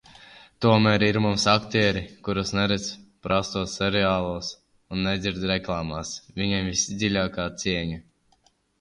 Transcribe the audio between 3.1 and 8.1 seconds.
prastos seriālos un nedzird reklāmās. Viņiem visdziļākā cieņa.